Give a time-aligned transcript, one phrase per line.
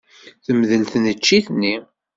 [0.45, 1.75] Temdel tneččit-nni.